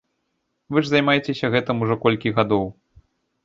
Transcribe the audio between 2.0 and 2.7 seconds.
колькі гадоў!